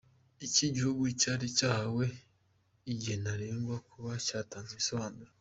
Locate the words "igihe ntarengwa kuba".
2.91-4.11